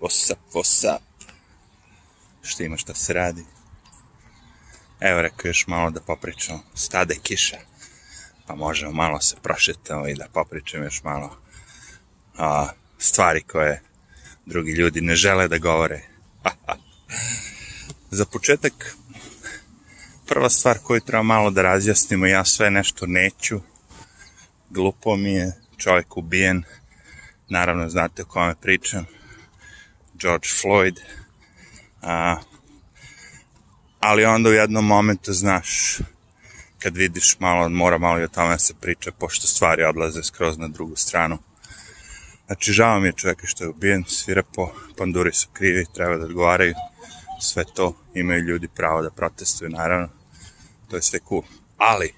[0.00, 1.02] What's up, what's up?
[2.42, 3.44] Šta ima, šta se radi?
[5.00, 6.62] Evo rekao još malo da popričamo.
[6.74, 7.56] Stade kiša.
[8.46, 11.36] Pa možemo malo se prošetamo i da popričamo još malo
[12.38, 12.68] a,
[12.98, 13.82] stvari koje
[14.46, 16.00] drugi ljudi ne žele da govore.
[18.18, 18.96] Za početak,
[20.26, 23.60] prva stvar koju treba malo da razjasnimo, ja sve nešto neću.
[24.70, 26.62] Glupo mi je, čovjek ubijen.
[27.48, 29.19] Naravno, znate o kome pričam.
[30.20, 31.00] George Floyd.
[32.02, 32.36] A,
[34.00, 35.98] ali onda u jednom momentu znaš
[36.78, 40.68] kad vidiš malo, mora malo i o tome se priča, pošto stvari odlaze skroz na
[40.68, 41.38] drugu stranu.
[42.46, 46.74] Znači, žao mi je čovjeka što je ubijen, svirepo, panduri su krivi, treba da odgovaraju,
[47.40, 50.08] sve to, imaju ljudi pravo da protestuju, naravno,
[50.88, 51.42] to je sve cool.
[51.76, 52.14] Ali,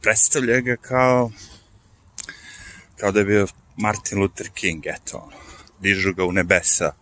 [0.00, 1.30] predstavlja ga kao,
[2.96, 5.45] kao da je bio Martin Luther King, eto, ono,
[5.80, 6.92] dižu ga u nebesa,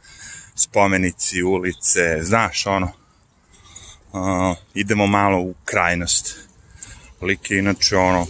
[0.55, 2.93] spomenici, ulice, znaš, ono,
[4.13, 6.39] uh, idemo malo u krajnost.
[7.23, 8.27] Lik je inače ono,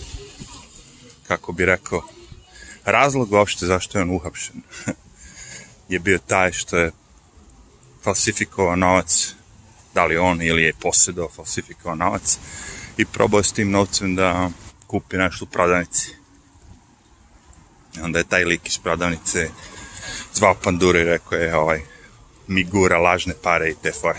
[1.28, 2.02] kako bi rekao,
[2.84, 4.62] razlog uopšte zašto je on uhapšen
[5.88, 6.92] je bio taj što je
[8.02, 9.34] falsifikovao novac,
[9.94, 12.38] da li on ili je posjedao falsifikovao novac
[12.96, 14.50] i probao s tim novcem da
[14.86, 16.11] kupi nešto u prodavnici.
[17.96, 19.50] I onda je taj lik iz prodavnice
[20.34, 21.80] zvao pandure i rekao je ovaj,
[22.47, 24.19] mi gura lažne pare i te fore.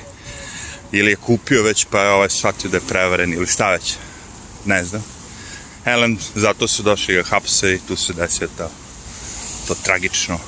[0.91, 3.95] Ili je kupio već pa je ovaj shvatio da je prevaren ili šta već.
[4.65, 5.03] Ne znam.
[5.83, 8.69] Helen, zato su došli ga hapse i tu se desio to,
[9.67, 10.39] to tragično,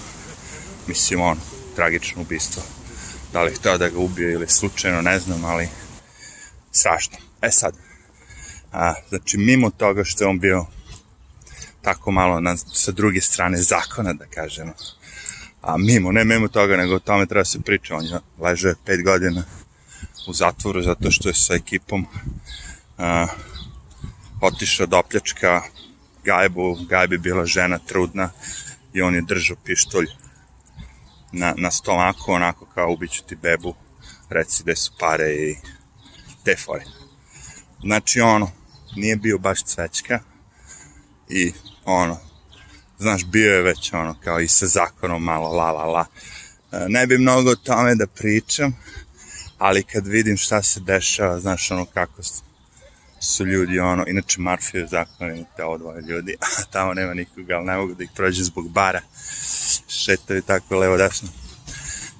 [0.88, 1.40] mislim on,
[1.76, 2.64] tragično ubistvo.
[3.34, 5.70] Da li je htio da ga ubije ili slučajno, ne znam, ali
[6.72, 7.18] strašno.
[7.42, 7.74] E sad,
[8.72, 10.66] a, znači mimo toga što je on bio
[11.82, 14.74] tako malo na, sa druge strane zakona, da kažemo,
[15.68, 19.04] a mimo, ne mimo toga, nego o tome treba se priča, on je leže pet
[19.04, 19.44] godina
[20.28, 22.06] u zatvoru zato što je sa ekipom
[22.98, 23.28] a,
[24.42, 25.61] otišao do opljačka
[26.23, 28.30] gajbu, gajbi bila žena trudna
[28.94, 30.08] i on je držao pištolj
[31.32, 33.76] na, na stomaku, onako kao ubiću ti bebu,
[34.30, 35.55] reci gde su pare i
[36.44, 36.84] te fore.
[37.82, 38.52] Znači ono,
[38.95, 40.20] nije bio baš cvećka
[41.30, 41.54] i
[41.86, 42.27] ono,
[43.00, 46.06] znaš, bio je već ono, kao i sa zakonom malo la la la.
[46.72, 48.76] E, ne bi mnogo o tome da pričam,
[49.58, 52.22] ali kad vidim šta se dešava, znaš ono kako
[53.20, 57.66] su ljudi ono, inače Marfija je zakon te odvoje ljudi, a tamo nema nikoga, ali
[57.66, 59.02] ne mogu da ih prođe zbog bara,
[59.88, 61.30] šetaju tako levo desno,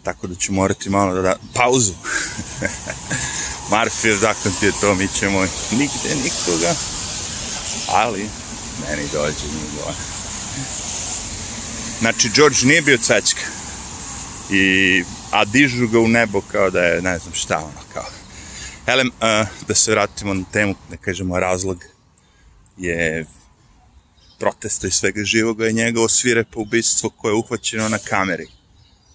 [0.04, 1.94] tako da ću morati malo da da pauzu.
[3.72, 5.40] Marfija zakon ti je to, mi ćemo
[5.72, 6.74] nigde nikoga,
[7.88, 8.30] ali
[8.88, 10.17] meni dođe njegova.
[12.00, 13.42] Znači, George nije bio cvećka.
[14.52, 18.06] I, a dižu ga u nebo kao da je, ne znam šta, ono, kao.
[18.88, 21.84] Elem, uh, da se vratimo na temu, da kažemo, razlog
[22.78, 23.26] je
[24.40, 28.48] protesta i svega živoga je njegovo svirepo ubistvo koje je uhvaćeno na kameri.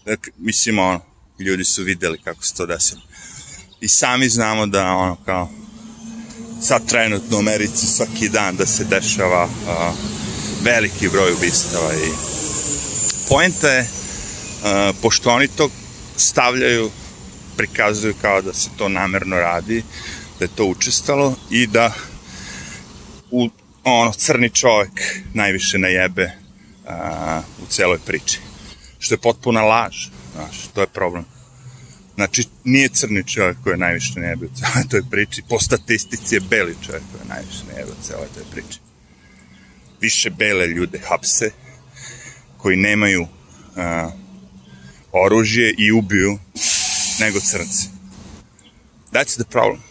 [0.04, 1.00] Dakle, mislim, ono,
[1.38, 3.02] ljudi su videli kako se to desilo.
[3.80, 5.50] I sami znamo da, ono, kao,
[6.62, 10.21] sad trenutno u Americi svaki dan da se dešava uh,
[10.62, 12.12] veliki broj ubistava i
[13.28, 13.86] poenta je,
[15.02, 15.70] pošto oni to
[16.16, 16.90] stavljaju,
[17.56, 19.82] prikazuju kao da se to namerno radi,
[20.38, 21.92] da je to učestalo i da
[23.30, 23.48] u,
[23.84, 26.24] ono, crni čovek najviše najebe
[26.84, 28.38] uh, u celoj priči.
[28.98, 31.24] Što je potpuna laž, znaš, to je problem.
[32.14, 36.40] Znači, nije crni čovjek koji je najviše najebe u celoj toj priči, po statistici je
[36.40, 38.78] beli čovjek koji je najviše najebe u celoj toj priči.
[40.02, 41.50] Više bele ljude hapse,
[42.56, 44.12] koji nemaju uh,
[45.12, 46.38] oružje i ubiju
[47.20, 47.88] nego crnci.
[49.12, 49.82] That's the problem.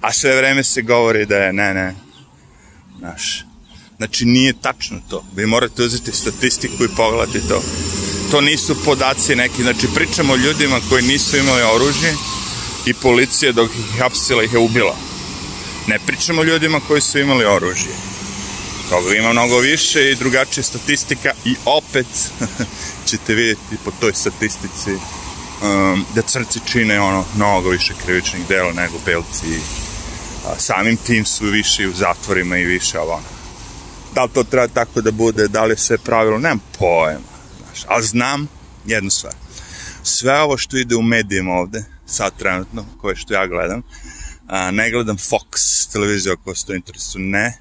[0.00, 1.94] A sve vreme se govori da je, ne, ne,
[2.98, 3.44] znaš,
[3.96, 5.24] znači nije tačno to.
[5.36, 7.62] Vi morate uzeti statistiku i pogledati to.
[8.30, 12.14] To nisu podaci neki, znači pričamo o ljudima koji nisu imali oružje
[12.86, 14.96] i policija dok ih hapsila ih je ubila.
[15.86, 18.17] Ne pričamo o ljudima koji su imali oružje
[18.88, 22.06] toga ima mnogo više i drugačija statistika i opet
[23.08, 28.98] ćete vidjeti po toj statistici um, da crci čine ono mnogo više krivičnih dela nego
[29.06, 29.60] belci
[30.46, 33.20] a, samim tim su više u zatvorima i više ovo
[34.14, 37.20] da li to treba tako da bude da li sve pravilo, nemam pojma
[37.58, 38.48] znaš, ali znam
[38.86, 39.34] jednu stvar.
[40.02, 43.82] Sve ovo što ide u medijima ovde sad trenutno, koje što ja gledam
[44.48, 47.58] a, ne gledam Fox televiziju ako vas to interesuje, ne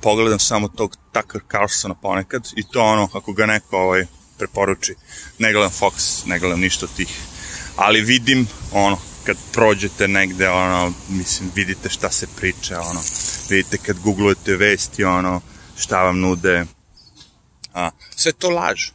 [0.00, 4.06] pogledam samo tog Tucker Carlsona ponekad i to ono, ako ga neko ovaj,
[4.38, 4.94] preporuči.
[5.38, 7.20] Ne gledam Fox, ne gledam ništa od tih.
[7.76, 13.00] Ali vidim, ono, kad prođete negde, ono, mislim, vidite šta se priča, ono,
[13.50, 15.40] vidite kad googlujete vesti, ono,
[15.76, 16.64] šta vam nude.
[17.74, 18.90] A, sve to laž.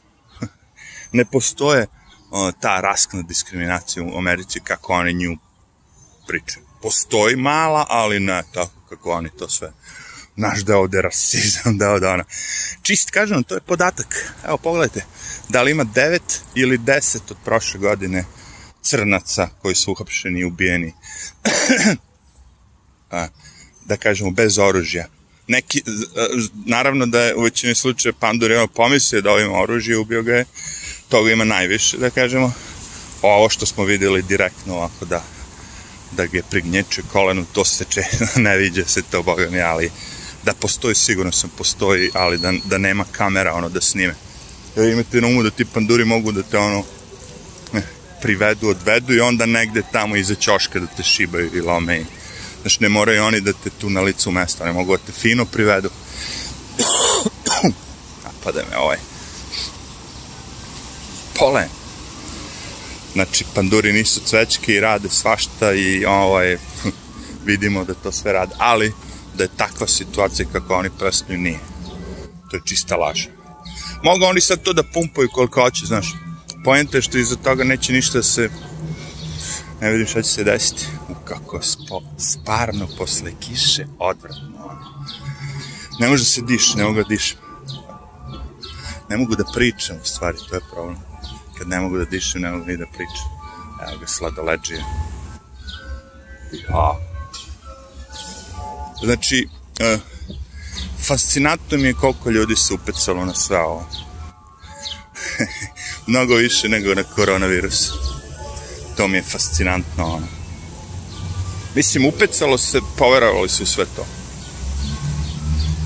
[1.17, 1.87] ne postoje
[2.31, 5.37] o, ta raskna diskriminacija u Americi kako oni nju
[6.27, 6.65] pričaju.
[6.81, 9.71] Postoji mala, ali ne tako kako oni to sve
[10.35, 12.23] naš da ovde rasizam, da ovde ona.
[12.81, 14.33] Čist, kažem, to je podatak.
[14.47, 15.05] Evo, pogledajte,
[15.49, 16.19] da li ima 9
[16.55, 18.25] ili 10 od prošle godine
[18.81, 20.93] crnaca koji su uhapšeni i ubijeni.
[23.11, 23.27] A,
[23.85, 25.07] da kažemo, bez oružja.
[25.47, 25.83] Neki,
[26.65, 30.45] naravno da je u većini slučaja Pandur imao pomislio da ovim oružje ubio ga je,
[31.09, 32.53] toga ima najviše, da kažemo.
[33.21, 35.23] Ovo što smo videli direktno ovako da
[36.15, 38.01] da ga je prignječe kolenu, to se če,
[38.45, 39.91] ne viđe se to, boga mi, ali
[40.45, 44.15] da postoji, sigurno sam postoji, ali da, da nema kamera, ono, da snime.
[44.75, 46.83] Jer imate na umu da ti panduri mogu da te, ono,
[47.73, 47.81] eh,
[48.21, 52.05] privedu, odvedu i onda negde tamo iza ćoška da te šibaju i lome i
[52.63, 55.45] Znaš, ne moraju oni da te tu na licu mesta, ne mogu da te fino
[55.45, 55.89] privedu.
[58.23, 58.97] Napada me ovaj.
[61.39, 61.69] Polen.
[63.13, 66.57] Znači, panduri nisu cvećke i rade svašta i ovaj,
[67.45, 68.93] vidimo da to sve rade, ali
[69.37, 71.59] da je takva situacija kako oni presnuju nije.
[72.51, 73.25] To je čista laž.
[74.03, 76.13] Mogu oni sad to da pumpaju koliko hoće, znaš.
[76.63, 78.49] Pojenta je što iza toga neće ništa da se
[79.81, 80.87] ne vidim šta će se desiti.
[81.09, 84.49] U kako spo, sparno posle kiše, odvratno.
[85.99, 87.37] Ne može da se diš, ne mogu da dišem.
[89.09, 90.97] Ne mogu da pričam, u stvari, to je problem.
[91.57, 93.29] Kad ne mogu da dišem, ne mogu ni da pričam.
[93.87, 94.83] Evo ga sladoleđije.
[96.69, 97.12] Ja.
[99.03, 99.47] Znači,
[99.79, 99.99] uh,
[101.07, 103.89] fascinantno mi je koliko ljudi se upecalo na sve ovo.
[106.07, 107.91] Mnogo više nego na koronavirus.
[108.97, 110.27] To mi je fascinantno, ono.
[111.75, 114.05] Mislim, upecalo se, poverovali su sve to.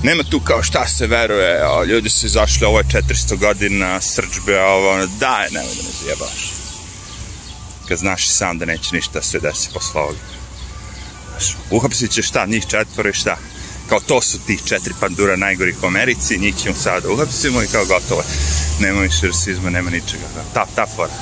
[0.02, 4.60] Nema tu kao šta se veruje, o, ljudi su izašli, ovo je 400 godina, srđbe,
[4.60, 6.52] ovo, ono, daj, nemoj da me zjebaš.
[7.88, 10.18] Kad znaš sam da neće ništa se desi posle ovoga.
[11.70, 13.36] Uhapsit će šta, njih četvore, šta?
[13.88, 17.84] Kao to su tih četiri pandura najgorih u Americi, njih ćemo sada uhapsimo i kao
[17.84, 18.22] gotovo.
[18.80, 20.24] Nema više rasizma, nema ničega.
[20.54, 21.12] Ta, ta fora.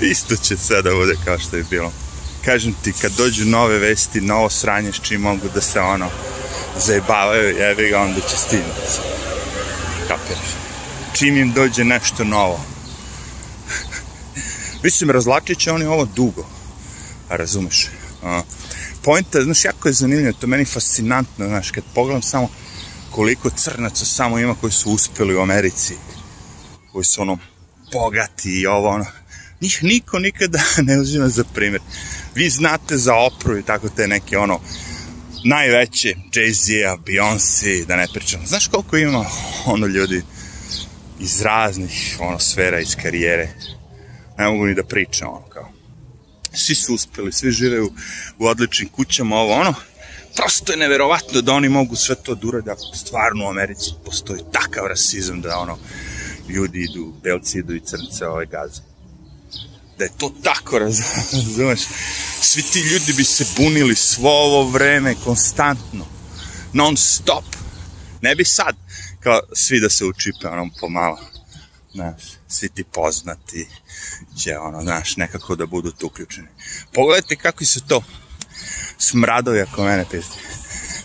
[0.00, 1.92] Isto će sve da bude kao što je bilo.
[2.44, 6.08] Kažem ti, kad dođu nove vesti, novo sranje s čim mogu da se ono
[6.78, 8.98] zajebavaju, jevi ga, onda će stignuti.
[10.08, 10.48] Kapiraš?
[11.12, 12.64] Čim im dođe nešto novo.
[14.84, 16.46] Mislim, razlačit će oni ovo dugo.
[17.28, 17.88] A razumeš?
[18.22, 18.42] A,
[19.02, 22.48] pojenta, znaš, jako je zanimljivo, to meni fascinantno, znaš, kad pogledam samo
[23.10, 25.94] koliko crnaca samo ima koji su uspeli u Americi,
[26.92, 27.38] koji su ono
[27.92, 29.06] bogati i ovo ono,
[29.60, 31.82] njih niko nikada ne uzima za primjer.
[32.34, 34.60] Vi znate za Opru i tako te neke ono
[35.44, 38.46] najveće Jay-Z-a, Beyoncé, da ne pričam.
[38.46, 39.24] Znaš koliko ima
[39.66, 40.22] ono ljudi
[41.20, 43.48] iz raznih ono sfera iz karijere.
[44.38, 45.71] Ne mogu ni da pričam ono kao.
[46.54, 47.92] Svi su uspeli, svi žive u,
[48.38, 49.74] u odličnim kućama, ovo ono.
[50.36, 54.40] Prosto je neverovatno da oni mogu sve to da urade ako stvarno u Americi postoji
[54.52, 55.78] takav rasizam da ono
[56.48, 58.92] ljudi idu, belci idu i crnce ove gaze
[60.02, 60.78] da je to tako,
[61.32, 61.80] razumeš?
[62.40, 66.06] Svi ti ljudi bi se bunili svo ovo vreme, konstantno,
[66.72, 67.44] non stop.
[68.20, 68.76] Ne bi sad,
[69.20, 71.18] kao svi da se učipe onom pomalo.
[71.94, 73.68] Znaš, svi ti poznati
[74.38, 76.48] će, ono, znaš, nekako da budu tu uključeni.
[76.92, 78.02] Pogledajte kako se to
[78.98, 80.36] smradovi ako mene pizdi.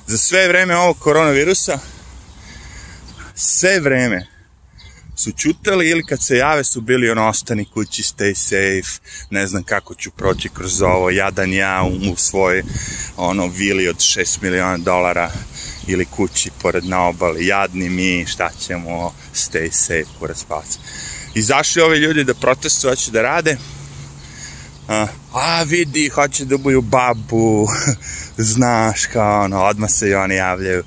[0.07, 1.79] Za sve vreme ovog koronavirusa,
[3.35, 4.27] sve vreme,
[5.17, 9.63] su čutali ili kad se jave su bili ono ostani kući, stay safe, ne znam
[9.63, 12.63] kako ću proći kroz ovo, jadan ja u, u svoj
[13.17, 15.31] ono vili od 6 miliona dolara
[15.87, 20.79] ili kući pored na obali, jadni mi, šta ćemo, stay safe, pored spaca.
[21.35, 23.57] Izašli ovi ljudi da protestuju, hoće da rade,
[25.33, 27.67] a, vidi, hoće da ubuju babu,
[28.53, 30.83] znaš, kao ono, odmah se i oni javljaju,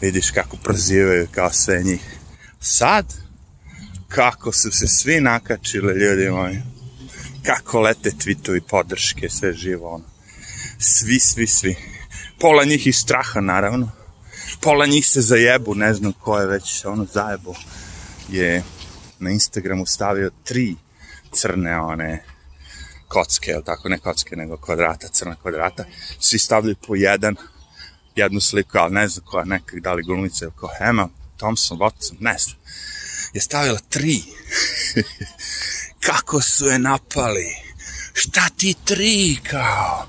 [0.00, 2.00] vidiš kako prozivaju kao sve njih.
[2.60, 3.14] Sad,
[4.08, 6.62] kako su se svi nakačili, ljudi moji.
[7.42, 10.04] Kako lete tweetovi podrške, sve živo, ono.
[10.78, 11.76] Svi, svi, svi.
[12.40, 13.90] Pola njih iz straha, naravno.
[14.60, 17.54] Pola njih se zajebu, ne znam ko je već ono zajebu.
[18.28, 18.62] Je
[19.18, 20.76] na Instagramu stavio tri
[21.32, 22.24] crne one
[23.08, 25.84] kocke, ili tako, ne kocke, nego kvadrata, crna kvadrata.
[26.20, 27.36] Svi stavljaju po jedan,
[28.16, 32.16] jednu sliku, ali ne znam koja, nekak, da li glumica ili ko Hema, Thompson, Watson,
[32.20, 32.56] ne znam
[33.36, 34.22] je stavila tri.
[36.06, 37.56] Kako su je napali?
[38.12, 40.06] Šta ti tri kao?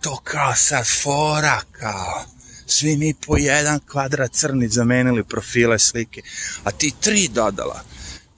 [0.00, 2.24] To kao sad fora kao.
[2.70, 6.22] Svi mi po jedan kvadrat crni zamenili profile slike.
[6.64, 7.82] A ti tri dodala.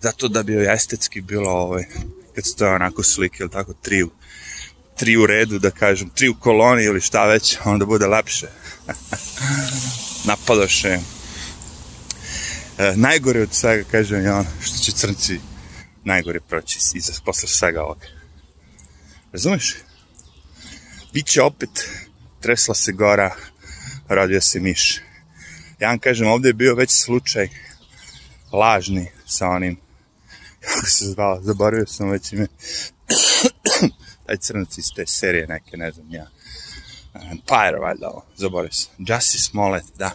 [0.00, 1.84] Zato da bi estetski bilo ovaj,
[2.34, 4.10] kad stoje onako slike, ili tako, tri u,
[4.96, 8.46] tri u redu, da kažem, tri u koloni ili šta već, onda bude lepše.
[10.28, 10.99] Napadoše.
[12.78, 15.40] E, najgore od svega, kažem, ono što će crnci
[16.04, 18.06] najgore proći iza, posle svega ovoga.
[19.32, 19.76] Razumeš?
[21.12, 21.88] Biće opet,
[22.40, 23.37] tresla se gora,
[24.11, 25.00] rodio se miš.
[25.81, 27.49] Ja vam kažem, ovde je bio već slučaj
[28.52, 29.81] lažni sa onim,
[30.64, 32.47] kako se zvao, zaboravio sam već ime,
[34.26, 36.26] taj crnac iz te serije neke, ne znam ja,
[37.14, 40.11] Empire, valjda ovo, zaboravio sam, Justice Smollett, da,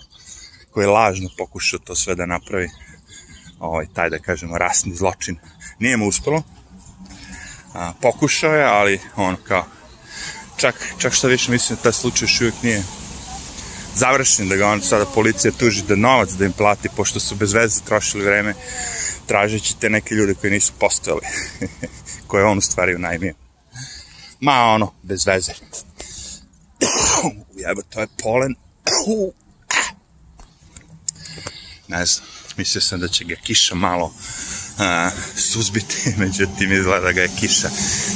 [0.72, 2.70] koji je lažno pokušao to sve da napravi,
[3.60, 5.38] ovaj, taj da kažemo rasni zločin,
[5.80, 6.44] nije mu uspelo,
[7.74, 9.66] a, pokušao je, ali on kao,
[10.58, 12.84] čak, čak što više mislim da taj slučaj još uvijek nije
[13.96, 17.54] završen, da ga on sada policija tuži da novac da im plati, pošto su bez
[17.54, 18.54] veze trošili vreme
[19.28, 21.22] tražeći te neke ljude koji nisu postojali,
[22.28, 23.34] koje on u stvari unajmio.
[24.40, 25.52] Ma ono, bez veze.
[27.68, 28.56] Jeba, to je polen.
[31.88, 34.14] Ne znam, mislio sam da će ga kiša malo
[34.80, 37.70] a, suzbiti, međutim izgleda da ga je kiša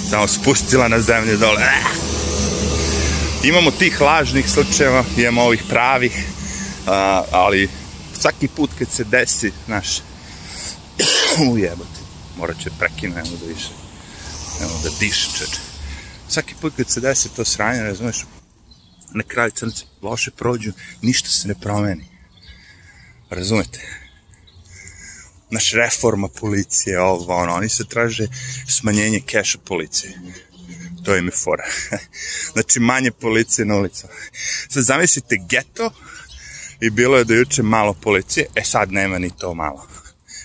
[0.09, 1.61] samo spustila na zemlju dole.
[3.43, 6.25] Imamo tih lažnih slučajeva, imamo ovih pravih,
[6.87, 7.69] a, ali
[8.19, 10.01] svaki put kad se desi, znaš,
[11.51, 11.99] ujebote,
[12.37, 13.69] morat će prekinuti, da više,
[14.61, 15.59] evo da diše čeče.
[16.29, 18.25] Svaki put kad se desi to sranje, razumeš,
[19.13, 22.05] na kraju crnce loše prođu, ništa se ne promeni.
[23.29, 23.79] Razumete?
[25.49, 28.27] Naš reforma policije, ovo, ono, oni se traže
[28.67, 30.13] smanjenje keša policije.
[31.09, 31.63] To im je fora.
[32.53, 34.07] znači, manje policije na ulicu.
[34.69, 35.91] Sad zamislite geto
[36.79, 39.87] i bilo je do juče malo policije, e sad nema ni to malo.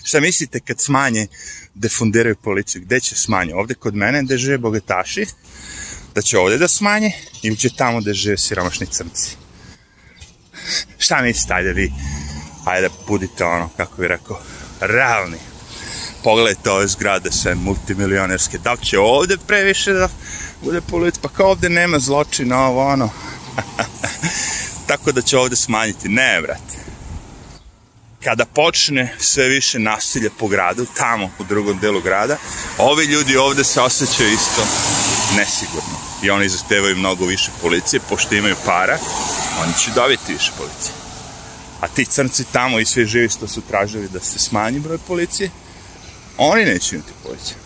[0.04, 1.26] Šta mislite kad smanje,
[1.74, 2.82] defundiraju policiju?
[2.82, 3.54] Gde će smanje?
[3.54, 5.26] Ovde kod mene gde žive bogataši,
[6.14, 9.36] da će ovde da smanje ili će tamo da žive siromašni crnci.
[10.98, 11.92] Šta mislite, ajde vi,
[12.64, 14.40] ajde budite ono, kako bi rekao,
[14.80, 15.38] realni.
[16.22, 20.08] Pogledajte ove zgrade sve multimilionerske, da li će ovde previše da
[20.64, 23.10] bude policija, pa kao ovde nema zločina, ovo ono.
[24.88, 26.08] Tako da će ovde smanjiti.
[26.08, 26.84] Ne, brate.
[28.24, 32.36] Kada počne sve više nasilja po gradu, tamo u drugom delu grada,
[32.78, 34.66] ovi ljudi ovde se osjećaju isto
[35.36, 35.98] nesigurno.
[36.22, 38.98] I oni zahtevaju mnogo više policije, pošto imaju para,
[39.62, 40.94] oni će dobiti više policije.
[41.80, 45.50] A ti crnci tamo i svi živi što su tražili da se smanji broj policije,
[46.38, 47.56] oni neće imati policije.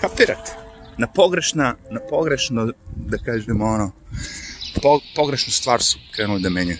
[0.00, 0.61] Kapirate?
[0.98, 3.92] Na pogrešna, na pogrešno, da kažemo ono,
[4.82, 6.78] po, pogrešnu stvar su krenuli da menjaju.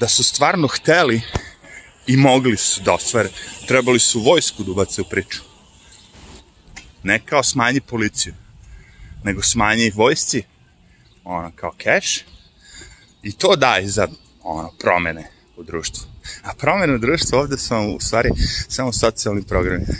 [0.00, 1.22] Da su stvarno hteli
[2.06, 3.28] i mogli su da ostvare,
[3.66, 5.42] trebali su vojsku da ubace u priču.
[7.02, 8.34] Ne kao smanji policiju,
[9.24, 10.42] nego smanji vojsci,
[11.24, 12.24] ono, kao cash,
[13.22, 14.08] i to daj za,
[14.42, 16.04] ono, promene u društvu.
[16.42, 18.30] A promene u društvu ovde su u stvari
[18.68, 19.84] samo socijalni programi.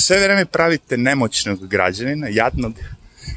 [0.00, 2.74] Sve vreme pravite nemoćnog građanina, jadnog,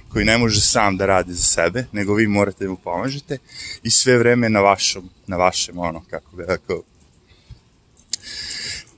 [0.10, 3.38] koji ne može sam da radi za sebe, nego vi morate da mu pomažete
[3.84, 6.84] i sve vreme na vašom, na vašem, ono, kako bi rekao,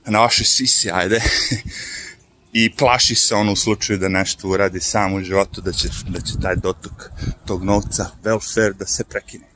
[0.06, 1.22] na vašoj sisi, ajde,
[2.52, 6.20] i plaši se ono u slučaju da nešto uradi sam u životu, da će, da
[6.20, 7.10] će taj dotok
[7.46, 9.46] tog novca, welfare, da se prekine.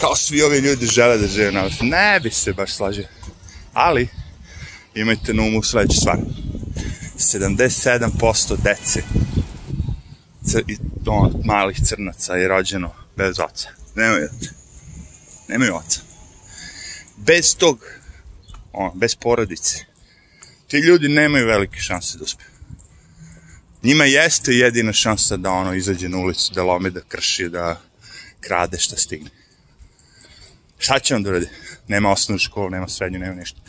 [0.00, 1.68] Kao svi ovi ljudi žele da žive na.
[1.80, 3.08] Ne bi se baš slažio.
[3.72, 4.08] Ali,
[4.94, 6.18] imajte na umu sledeću stvar.
[7.16, 9.02] 77% dece
[10.68, 13.68] i on, malih crnaca je rođeno bez oca.
[13.94, 14.50] Nemaju oca.
[15.48, 16.00] Nemaju oca.
[17.16, 17.84] Bez tog,
[18.72, 19.84] on, bez porodice,
[20.68, 22.46] ti ljudi nemaju velike šanse da uspiju.
[23.82, 27.80] Njima jeste jedina šansa da ono izađe na ulicu, da lome, da krši, da
[28.40, 29.30] krade šta stigne.
[30.78, 31.48] Šta će on da uradi?
[31.88, 33.60] Nema osnovnu školu, nema srednju, nema ništa.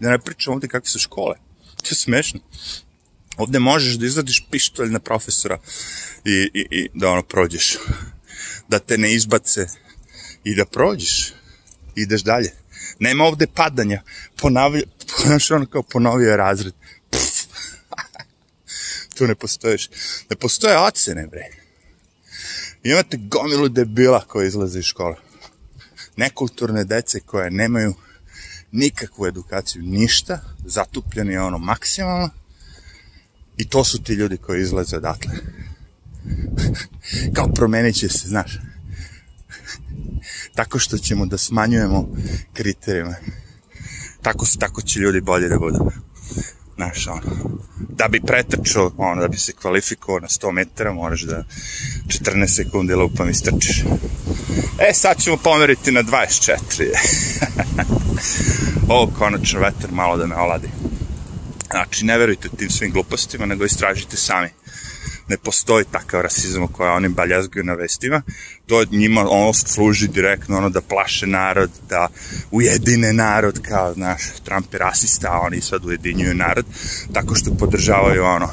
[0.00, 1.36] Da ne pričam ovde kakve su škole.
[1.82, 2.40] To je smešno.
[3.36, 5.58] Ovde možeš da izvadiš pištolj na profesora
[6.24, 7.76] i, i, i da ono prođeš.
[8.68, 9.66] Da te ne izbace
[10.44, 11.32] i da prođeš.
[11.94, 12.52] Ideš dalje.
[12.98, 14.02] Nema ovde padanja.
[14.36, 14.82] Ponavlja,
[15.24, 16.74] znaš ono kao ponovio je razred.
[19.14, 19.88] Tu ne postoješ.
[20.30, 21.44] Ne postoje ocene, bre.
[22.82, 25.16] Imate gomilu debila koja izlaze iz škole.
[26.16, 27.94] nekulturne dece koje nemaju
[28.72, 32.30] nikakvu edukaciju, ništa, zatupljeni ono maksimalno
[33.56, 35.32] i to su ti ljudi koji izlaze odatle.
[37.34, 38.58] Kao promenit će se, znaš.
[40.56, 42.08] Tako što ćemo da smanjujemo
[42.52, 43.20] kriterijume.
[44.22, 45.90] Tako, tako će ljudi bolje da budu.
[46.76, 51.44] Znaš, ono, da bi pretrčao, ono, da bi se kvalifikovao na 100 metara, moraš da
[52.06, 53.84] 14 sekundi lupam istrčiš.
[54.78, 57.96] E, sad ćemo pomeriti na 24.
[58.88, 60.68] Ovo, konačno, vetar malo da me oladi.
[61.70, 64.48] Znači, ne verujte tim svim glupostima, nego istražite sami.
[65.28, 68.22] Ne postoji takav rasizam koja oni baljazguju na vestima.
[68.66, 72.08] To njima ono služi direktno ono da plaše narod, da
[72.50, 76.66] ujedine narod, kao, znaš, Trump je rasista, a oni sad ujedinjuju narod,
[77.12, 78.48] tako što podržavaju ono,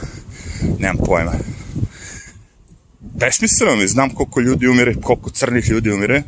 [0.79, 1.31] nemam pojma,
[3.19, 6.23] besmisleno mi, znam koliko ljudi umire, koliko crnih ljudi umire,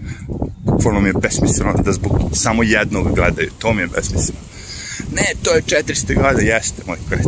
[0.63, 4.39] bukvalno mi je besmisleno da zbog samo jednog gledaju, to mi je besmisleno.
[5.15, 7.25] Ne, to je 400 godina, jeste moj kret.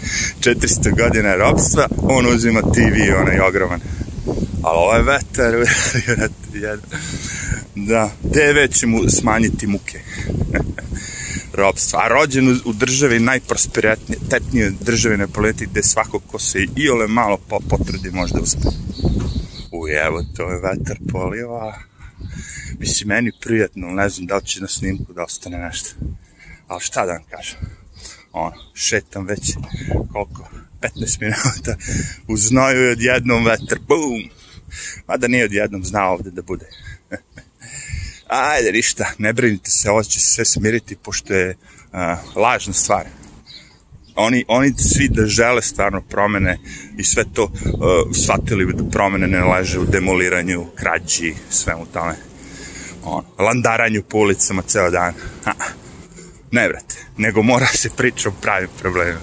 [0.60, 3.80] 400 godina robstva, on uzima TV, onaj ogroman.
[4.62, 5.54] Ali ovo je vetar,
[7.74, 10.00] da, TV će mu smanjiti muke.
[11.56, 12.00] robstva.
[12.04, 17.38] A rođen u, državi najprosperitetnije države na planeti gde svako ko se i ole malo
[17.68, 18.68] potrudi možda uspe.
[19.72, 21.78] U evo, to je vetar poliva.
[22.78, 25.90] Mislim, meni prijatno, ne znam da li će na snimku da ostane nešto.
[26.68, 27.58] Ali šta da vam kažem?
[28.32, 29.56] Ono, šetam već
[30.12, 30.48] koliko?
[30.80, 31.76] 15 minuta
[32.28, 34.30] u znoju i odjednom vetar, bum!
[35.08, 36.66] Mada nije odjednom znao ovde da bude.
[38.28, 43.06] Ajde, ništa, ne brinite se, ovo će se sve smiriti, pošto je uh, lažna stvar.
[44.14, 46.58] Oni, oni svi da žele stvarno promene
[46.98, 47.52] i sve to uh,
[48.24, 52.14] shvatili bi da promene ne leže u demoliranju, krađi, svemu tome.
[53.04, 55.14] On, landaranju po ulicama ceo dan.
[55.44, 55.52] Ha.
[56.50, 59.20] Ne, brate, nego mora se priča o pravim problemima.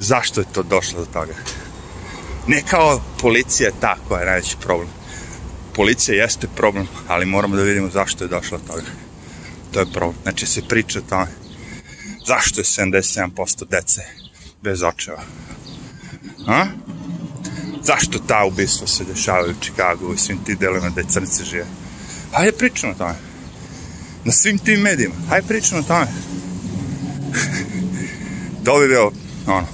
[0.00, 1.34] Zašto je to došlo do toga?
[2.46, 5.01] Ne kao policija je ta koja je najveći problem
[5.74, 8.82] policija jeste problem, ali moramo da vidimo zašto je došlo od toga.
[9.72, 10.22] To je problem.
[10.22, 11.26] Znači se priča o tome
[12.26, 14.02] zašto je 77% dece
[14.62, 15.22] bez očeva.
[16.46, 16.66] A?
[17.84, 21.66] Zašto ta ubistva se dešavaju u Čikagu i svim ti delima gde crnice žive?
[22.32, 23.14] Hajde pričamo o tome.
[24.24, 25.14] Na svim tim medijima.
[25.28, 26.06] Hajde pričamo o tome.
[28.64, 29.12] to bi bio,
[29.46, 29.66] ono,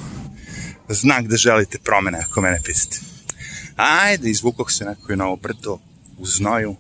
[0.89, 3.01] znak da želite promene ako mene pisate.
[3.77, 5.79] Ajde, izvukog se neko na ovo brdo,
[6.19, 6.77] u znoju,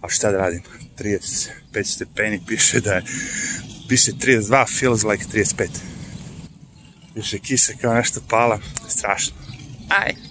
[0.00, 0.62] a šta da radim,
[0.98, 1.50] 35
[1.84, 3.02] stepeni, piše da je,
[3.88, 5.68] piše 32, feels like 35.
[7.14, 9.36] Piše kiša kao nešto pala, strašno.
[9.88, 10.25] Aj.